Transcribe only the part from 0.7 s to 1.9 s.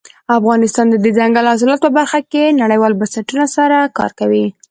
د دځنګل حاصلات په